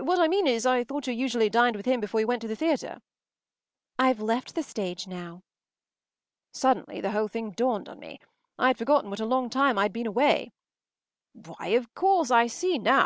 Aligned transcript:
What 0.00 0.18
I 0.18 0.28
mean 0.28 0.46
is—I 0.46 0.82
thought 0.84 1.06
you 1.08 1.12
usually 1.12 1.50
dined 1.50 1.76
with 1.76 1.84
him 1.84 2.00
before 2.00 2.20
you 2.20 2.26
went 2.26 2.40
to 2.40 2.48
the 2.48 2.56
theatre.” 2.56 3.02
“I’ve 3.98 4.18
left 4.18 4.54
the 4.54 4.62
stage 4.62 5.06
now.” 5.06 5.42
Suddenly 6.52 7.02
the 7.02 7.10
whole 7.10 7.28
thing 7.28 7.50
dawned 7.50 7.86
on 7.86 7.98
me. 8.00 8.18
I 8.58 8.68
had 8.68 8.78
forgotten 8.78 9.10
what 9.10 9.20
a 9.20 9.26
long 9.26 9.50
time 9.50 9.76
I 9.78 9.82
had 9.82 9.92
been 9.92 10.06
away. 10.06 10.52
“Why, 11.34 11.66
of 11.72 11.94
course, 11.94 12.30
I 12.30 12.46
see 12.46 12.78
now! 12.78 12.96